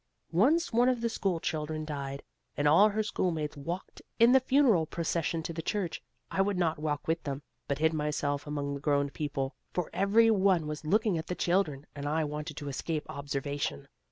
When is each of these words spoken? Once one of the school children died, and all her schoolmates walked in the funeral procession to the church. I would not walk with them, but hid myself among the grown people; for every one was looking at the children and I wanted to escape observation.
Once 0.31 0.73
one 0.73 0.89
of 0.89 0.99
the 0.99 1.09
school 1.09 1.39
children 1.39 1.85
died, 1.85 2.23
and 2.57 2.67
all 2.67 2.89
her 2.89 3.03
schoolmates 3.03 3.55
walked 3.55 4.01
in 4.17 4.31
the 4.31 4.39
funeral 4.39 4.87
procession 4.87 5.43
to 5.43 5.53
the 5.53 5.61
church. 5.61 6.01
I 6.31 6.41
would 6.41 6.57
not 6.57 6.79
walk 6.79 7.07
with 7.07 7.21
them, 7.21 7.43
but 7.67 7.77
hid 7.77 7.93
myself 7.93 8.47
among 8.47 8.73
the 8.73 8.79
grown 8.79 9.11
people; 9.11 9.53
for 9.73 9.91
every 9.93 10.31
one 10.31 10.65
was 10.65 10.83
looking 10.83 11.19
at 11.19 11.27
the 11.27 11.35
children 11.35 11.85
and 11.93 12.07
I 12.07 12.23
wanted 12.23 12.57
to 12.57 12.67
escape 12.67 13.07
observation. 13.11 13.89